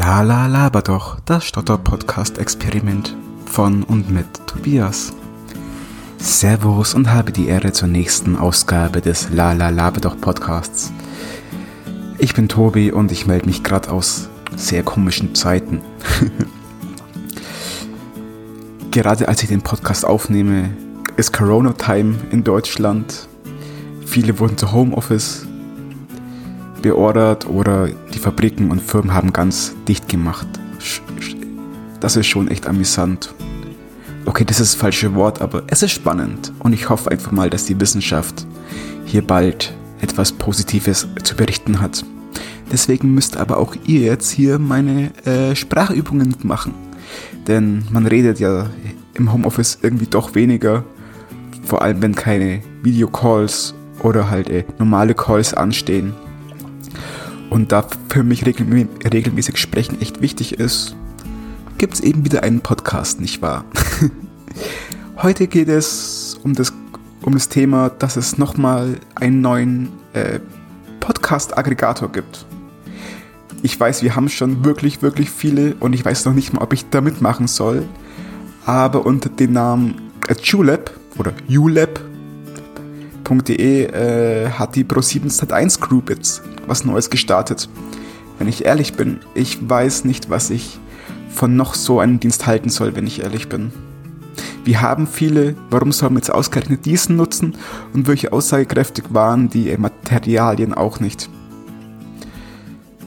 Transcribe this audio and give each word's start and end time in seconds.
La 0.00 0.22
la 0.22 0.46
laber 0.46 0.80
doch, 0.80 1.20
das 1.26 1.44
Stotter-Podcast-Experiment 1.44 3.14
von 3.44 3.82
und 3.82 4.10
mit 4.10 4.24
Tobias. 4.46 5.12
Servus 6.16 6.94
und 6.94 7.12
habe 7.12 7.32
die 7.32 7.48
Ehre 7.48 7.72
zur 7.72 7.88
nächsten 7.88 8.34
Ausgabe 8.34 9.02
des 9.02 9.28
La 9.30 9.52
la 9.52 9.68
laber 9.68 10.00
doch 10.00 10.18
Podcasts. 10.18 10.90
Ich 12.16 12.32
bin 12.32 12.48
Tobi 12.48 12.90
und 12.90 13.12
ich 13.12 13.26
melde 13.26 13.44
mich 13.44 13.62
gerade 13.62 13.92
aus 13.92 14.30
sehr 14.56 14.82
komischen 14.82 15.34
Zeiten. 15.34 15.82
gerade 18.90 19.28
als 19.28 19.42
ich 19.42 19.50
den 19.50 19.60
Podcast 19.60 20.06
aufnehme, 20.06 20.70
ist 21.18 21.34
Corona-Time 21.34 22.14
in 22.30 22.42
Deutschland. 22.42 23.28
Viele 24.06 24.38
wurden 24.38 24.56
zu 24.56 24.72
Homeoffice 24.72 25.46
beordert 26.82 27.48
oder 27.48 27.88
die 28.12 28.18
Fabriken 28.18 28.70
und 28.70 28.82
Firmen 28.82 29.14
haben 29.14 29.32
ganz 29.32 29.74
dicht 29.88 30.08
gemacht. 30.08 30.46
Das 32.00 32.16
ist 32.16 32.26
schon 32.26 32.48
echt 32.48 32.66
amüsant. 32.66 33.34
Okay, 34.26 34.44
das 34.44 34.60
ist 34.60 34.74
das 34.74 34.80
falsche 34.80 35.14
Wort, 35.14 35.40
aber 35.40 35.62
es 35.66 35.82
ist 35.82 35.92
spannend 35.92 36.52
und 36.58 36.72
ich 36.72 36.88
hoffe 36.88 37.10
einfach 37.10 37.32
mal, 37.32 37.50
dass 37.50 37.64
die 37.64 37.80
Wissenschaft 37.80 38.46
hier 39.04 39.26
bald 39.26 39.72
etwas 40.00 40.32
Positives 40.32 41.08
zu 41.22 41.36
berichten 41.36 41.80
hat. 41.80 42.04
Deswegen 42.72 43.14
müsst 43.14 43.36
aber 43.36 43.58
auch 43.58 43.74
ihr 43.86 44.00
jetzt 44.00 44.30
hier 44.30 44.58
meine 44.58 45.10
äh, 45.24 45.56
Sprachübungen 45.56 46.36
machen. 46.42 46.74
Denn 47.46 47.84
man 47.90 48.06
redet 48.06 48.38
ja 48.38 48.70
im 49.14 49.32
Homeoffice 49.32 49.78
irgendwie 49.82 50.06
doch 50.06 50.34
weniger, 50.34 50.84
vor 51.64 51.82
allem 51.82 52.00
wenn 52.02 52.14
keine 52.14 52.62
Videocalls 52.82 53.74
oder 54.02 54.30
halt 54.30 54.48
äh, 54.48 54.64
normale 54.78 55.14
Calls 55.14 55.52
anstehen. 55.54 56.14
Und 57.50 57.72
da 57.72 57.84
für 58.08 58.22
mich 58.22 58.46
regelmäßig 58.46 59.56
Sprechen 59.58 60.00
echt 60.00 60.22
wichtig 60.22 60.58
ist, 60.60 60.94
gibt 61.78 61.94
es 61.94 62.00
eben 62.00 62.24
wieder 62.24 62.44
einen 62.44 62.60
Podcast, 62.60 63.20
nicht 63.20 63.42
wahr? 63.42 63.64
Heute 65.16 65.48
geht 65.48 65.68
es 65.68 66.38
um 66.44 66.54
das, 66.54 66.72
um 67.22 67.34
das 67.34 67.48
Thema, 67.48 67.90
dass 67.90 68.16
es 68.16 68.38
nochmal 68.38 69.00
einen 69.16 69.40
neuen 69.40 69.88
äh, 70.12 70.38
Podcast-Aggregator 71.00 72.12
gibt. 72.12 72.46
Ich 73.62 73.78
weiß, 73.78 74.02
wir 74.02 74.14
haben 74.14 74.28
schon 74.28 74.64
wirklich, 74.64 75.02
wirklich 75.02 75.30
viele 75.30 75.74
und 75.80 75.92
ich 75.92 76.04
weiß 76.04 76.24
noch 76.26 76.34
nicht 76.34 76.52
mal, 76.52 76.62
ob 76.62 76.72
ich 76.72 76.88
da 76.88 77.00
mitmachen 77.00 77.48
soll. 77.48 77.86
Aber 78.64 79.04
unter 79.04 79.28
dem 79.28 79.52
Namen 79.52 80.12
Julep 80.42 80.92
oder 81.18 81.32
ulab.de 83.30 83.84
äh, 83.84 84.50
hat 84.50 84.76
die 84.76 84.84
Pro7 84.84 85.30
Sat1 85.30 85.80
Group 85.80 86.10
jetzt 86.10 86.42
was 86.66 86.84
Neues 86.84 87.10
gestartet. 87.10 87.68
Wenn 88.38 88.48
ich 88.48 88.64
ehrlich 88.64 88.94
bin, 88.94 89.20
ich 89.34 89.58
weiß 89.68 90.04
nicht, 90.04 90.30
was 90.30 90.50
ich 90.50 90.78
von 91.28 91.56
noch 91.56 91.74
so 91.74 92.00
einem 92.00 92.20
Dienst 92.20 92.46
halten 92.46 92.70
soll, 92.70 92.96
wenn 92.96 93.06
ich 93.06 93.22
ehrlich 93.22 93.48
bin. 93.48 93.72
Wir 94.64 94.82
haben 94.82 95.06
viele, 95.06 95.54
warum 95.70 95.92
sollen 95.92 96.14
wir 96.14 96.18
jetzt 96.18 96.32
ausgerechnet 96.32 96.84
diesen 96.84 97.16
nutzen 97.16 97.56
und 97.94 98.08
welche 98.08 98.32
aussagekräftig 98.32 99.04
waren 99.10 99.48
die 99.48 99.74
Materialien 99.76 100.74
auch 100.74 101.00
nicht. 101.00 101.28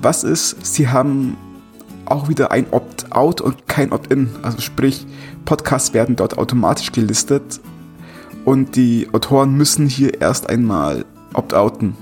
Was 0.00 0.24
ist, 0.24 0.56
sie 0.64 0.88
haben 0.88 1.36
auch 2.06 2.28
wieder 2.28 2.50
ein 2.50 2.66
Opt-out 2.70 3.40
und 3.40 3.68
kein 3.68 3.92
Opt-in, 3.92 4.30
also 4.42 4.60
sprich, 4.60 5.06
Podcasts 5.44 5.94
werden 5.94 6.16
dort 6.16 6.38
automatisch 6.38 6.92
gelistet 6.92 7.60
und 8.44 8.76
die 8.76 9.08
Autoren 9.12 9.54
müssen 9.54 9.88
hier 9.88 10.20
erst 10.20 10.48
einmal 10.48 11.04
opt-outen. 11.34 11.96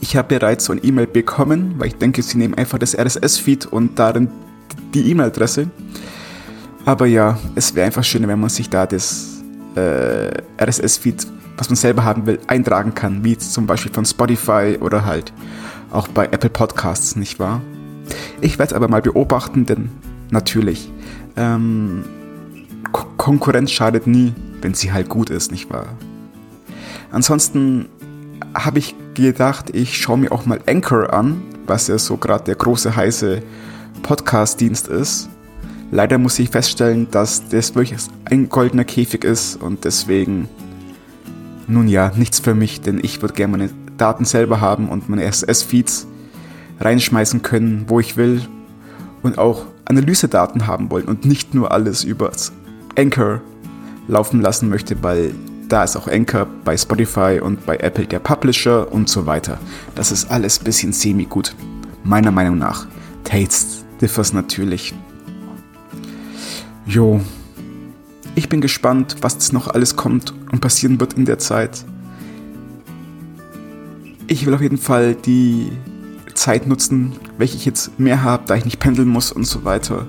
Ich 0.00 0.16
habe 0.16 0.38
bereits 0.38 0.64
so 0.64 0.72
ein 0.72 0.80
E-Mail 0.82 1.06
bekommen, 1.06 1.74
weil 1.78 1.88
ich 1.88 1.96
denke, 1.96 2.22
sie 2.22 2.38
nehmen 2.38 2.54
einfach 2.54 2.78
das 2.78 2.96
RSS-Feed 2.96 3.66
und 3.66 3.98
darin 3.98 4.28
die 4.94 5.10
E-Mail-Adresse. 5.10 5.70
Aber 6.84 7.06
ja, 7.06 7.38
es 7.54 7.74
wäre 7.74 7.86
einfach 7.86 8.04
schön, 8.04 8.26
wenn 8.26 8.40
man 8.40 8.48
sich 8.48 8.70
da 8.70 8.86
das 8.86 9.42
äh, 9.74 10.30
RSS-Feed, 10.62 11.26
was 11.56 11.68
man 11.68 11.76
selber 11.76 12.04
haben 12.04 12.26
will, 12.26 12.38
eintragen 12.46 12.94
kann, 12.94 13.22
wie 13.22 13.36
zum 13.36 13.66
Beispiel 13.66 13.92
von 13.92 14.04
Spotify 14.04 14.78
oder 14.80 15.04
halt 15.04 15.32
auch 15.90 16.08
bei 16.08 16.26
Apple 16.26 16.50
Podcasts, 16.50 17.16
nicht 17.16 17.38
wahr? 17.38 17.60
Ich 18.40 18.58
werde 18.58 18.70
es 18.70 18.76
aber 18.76 18.88
mal 18.88 19.02
beobachten, 19.02 19.66
denn 19.66 19.90
natürlich, 20.30 20.90
ähm, 21.36 22.04
Konkurrenz 23.16 23.70
schadet 23.70 24.06
nie, 24.06 24.32
wenn 24.62 24.74
sie 24.74 24.92
halt 24.92 25.08
gut 25.08 25.30
ist, 25.30 25.50
nicht 25.50 25.70
wahr? 25.70 25.96
Ansonsten 27.10 27.88
habe 28.54 28.78
ich 28.78 28.94
gedacht, 29.14 29.74
ich 29.74 29.98
schaue 29.98 30.18
mir 30.18 30.32
auch 30.32 30.46
mal 30.46 30.60
Anchor 30.66 31.12
an, 31.12 31.42
was 31.66 31.88
ja 31.88 31.98
so 31.98 32.16
gerade 32.16 32.44
der 32.44 32.54
große 32.56 32.94
heiße 32.94 33.42
Podcast-Dienst 34.02 34.88
ist. 34.88 35.28
Leider 35.90 36.18
muss 36.18 36.38
ich 36.38 36.50
feststellen, 36.50 37.08
dass 37.10 37.48
das 37.48 37.74
wirklich 37.74 37.96
ein 38.24 38.48
goldener 38.48 38.84
Käfig 38.84 39.24
ist 39.24 39.56
und 39.56 39.84
deswegen, 39.84 40.48
nun 41.66 41.88
ja, 41.88 42.12
nichts 42.14 42.38
für 42.38 42.54
mich, 42.54 42.80
denn 42.80 43.00
ich 43.02 43.22
würde 43.22 43.34
gerne 43.34 43.56
meine 43.56 43.70
Daten 43.98 44.24
selber 44.24 44.60
haben 44.60 44.88
und 44.88 45.08
meine 45.08 45.24
RSS-Feeds 45.28 46.06
reinschmeißen 46.80 47.42
können, 47.42 47.84
wo 47.88 48.00
ich 48.00 48.16
will 48.16 48.42
und 49.22 49.38
auch 49.38 49.66
Analysedaten 49.84 50.66
haben 50.66 50.90
wollen 50.90 51.06
und 51.06 51.24
nicht 51.24 51.54
nur 51.54 51.72
alles 51.72 52.04
über 52.04 52.30
Anchor 52.96 53.42
laufen 54.10 54.40
lassen 54.40 54.68
möchte, 54.68 55.02
weil 55.02 55.34
da 55.68 55.84
ist 55.84 55.96
auch 55.96 56.08
Anchor 56.08 56.46
bei 56.64 56.76
Spotify 56.76 57.40
und 57.40 57.64
bei 57.64 57.76
Apple 57.76 58.06
der 58.06 58.18
Publisher 58.18 58.92
und 58.92 59.08
so 59.08 59.24
weiter. 59.24 59.58
Das 59.94 60.10
ist 60.10 60.30
alles 60.30 60.60
ein 60.60 60.64
bisschen 60.64 60.92
semi-gut. 60.92 61.54
Meiner 62.02 62.32
Meinung 62.32 62.58
nach. 62.58 62.86
Taste 63.24 63.84
differs 64.00 64.32
natürlich. 64.32 64.92
Jo. 66.86 67.20
Ich 68.34 68.48
bin 68.48 68.60
gespannt, 68.60 69.16
was 69.20 69.52
noch 69.52 69.68
alles 69.68 69.96
kommt 69.96 70.34
und 70.50 70.60
passieren 70.60 70.98
wird 70.98 71.14
in 71.14 71.24
der 71.24 71.38
Zeit. 71.38 71.84
Ich 74.26 74.46
will 74.46 74.54
auf 74.54 74.60
jeden 74.60 74.78
Fall 74.78 75.14
die 75.14 75.70
Zeit 76.34 76.66
nutzen, 76.66 77.12
welche 77.38 77.56
ich 77.56 77.64
jetzt 77.64 77.98
mehr 77.98 78.22
habe, 78.22 78.44
da 78.46 78.54
ich 78.56 78.64
nicht 78.64 78.80
pendeln 78.80 79.08
muss 79.08 79.30
und 79.30 79.44
so 79.44 79.64
weiter, 79.64 80.06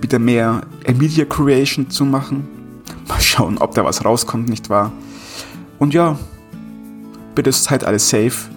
wieder 0.00 0.18
mehr 0.18 0.62
Media 0.98 1.24
Creation 1.24 1.88
zu 1.90 2.04
machen 2.04 2.59
Mal 3.10 3.20
schauen, 3.20 3.58
ob 3.58 3.74
da 3.74 3.84
was 3.84 4.04
rauskommt, 4.04 4.48
nicht 4.48 4.70
wahr? 4.70 4.92
Und 5.80 5.94
ja, 5.94 6.16
bitte 7.34 7.50
seid 7.50 7.82
alles 7.82 8.08
safe, 8.08 8.48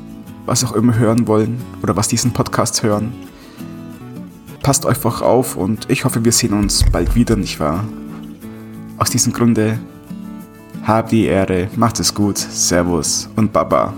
was 0.46 0.64
auch 0.64 0.74
immer 0.74 0.96
hören 0.96 1.28
wollen 1.28 1.60
oder 1.82 1.96
was 1.96 2.08
diesen 2.08 2.34
Podcast 2.34 2.84
hören. 2.84 3.12
Passt 4.62 4.86
einfach 4.86 5.24
auf 5.24 5.56
und 5.56 5.90
ich 5.90 6.06
hoffe, 6.06 6.24
wir 6.24 6.32
sehen 6.32 6.54
uns 6.54 6.86
bald 6.92 7.16
wieder, 7.16 7.36
nicht 7.36 7.60
wahr? 7.60 7.84
Aus 9.00 9.10
diesem 9.10 9.34
Grunde, 9.34 9.80
habt 10.86 11.12
die 11.12 11.26
Ehre, 11.26 11.68
macht 11.76 12.00
es 12.00 12.14
gut, 12.14 12.38
Servus 12.38 13.28
und 13.36 13.52
Baba. 13.52 13.92